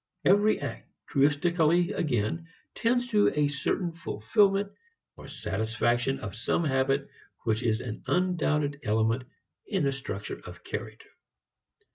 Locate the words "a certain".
3.35-3.91